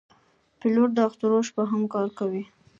پیلوټ 0.59 0.89
د 0.95 0.99
اخترونو 1.07 1.45
شپه 1.47 1.63
هم 1.71 1.83
کار 1.93 2.07
کوي. 2.19 2.43